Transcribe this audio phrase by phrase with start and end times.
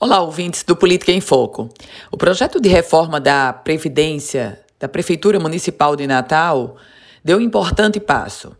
[0.00, 1.68] Olá, ouvintes do Política em Foco.
[2.10, 6.76] O projeto de reforma da Previdência da Prefeitura Municipal de Natal
[7.24, 8.56] deu um importante passo.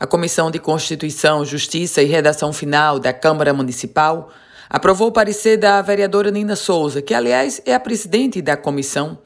[0.00, 4.30] A Comissão de Constituição, Justiça e Redação Final da Câmara Municipal
[4.68, 9.18] aprovou o parecer da vereadora Nina Souza, que, aliás, é a presidente da comissão,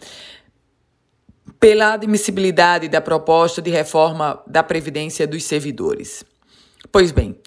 [1.60, 6.24] pela admissibilidade da proposta de reforma da Previdência dos Servidores.
[6.90, 7.38] Pois bem,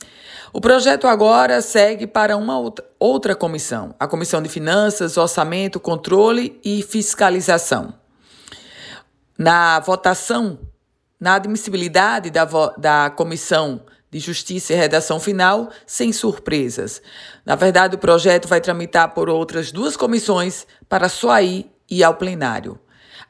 [0.54, 2.58] o projeto agora segue para uma
[2.98, 7.94] outra comissão, a Comissão de Finanças, Orçamento, Controle e Fiscalização.
[9.38, 10.58] Na votação,
[11.20, 12.46] na admissibilidade da,
[12.78, 17.02] da Comissão de Justiça e Redação Final, sem surpresas.
[17.46, 22.16] Na verdade, o projeto vai tramitar por outras duas comissões para só ir e ao
[22.16, 22.80] plenário.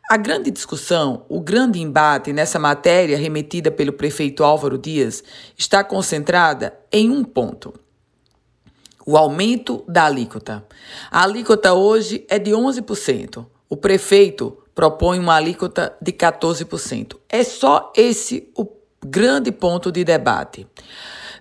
[0.10, 5.24] A grande discussão, o grande embate nessa matéria remetida pelo prefeito Álvaro Dias
[5.58, 7.74] está concentrada em um ponto:
[9.06, 10.64] o aumento da alíquota.
[11.10, 13.46] A alíquota hoje é de 11%.
[13.68, 17.18] O prefeito propõe uma alíquota de 14%.
[17.28, 18.68] É só esse o
[19.04, 20.68] grande ponto de debate.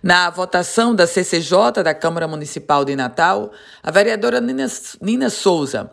[0.02, 3.50] Na votação da CCJ da Câmara Municipal de Natal,
[3.82, 4.66] a vereadora Nina,
[5.00, 5.90] Nina Souza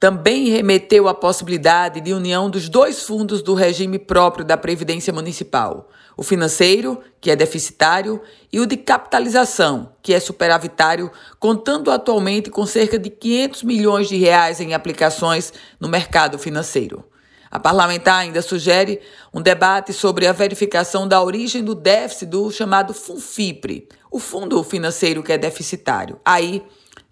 [0.00, 5.88] também remeteu a possibilidade de união dos dois fundos do regime próprio da Previdência Municipal:
[6.16, 8.20] o financeiro, que é deficitário,
[8.52, 11.10] e o de capitalização, que é superavitário,
[11.40, 17.04] contando atualmente com cerca de 500 milhões de reais em aplicações no mercado financeiro.
[17.50, 19.00] A parlamentar ainda sugere
[19.32, 25.22] um debate sobre a verificação da origem do déficit do chamado FUNFIPRE, o fundo financeiro
[25.22, 26.20] que é deficitário.
[26.24, 26.62] Aí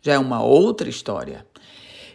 [0.02, 1.44] já é uma outra história.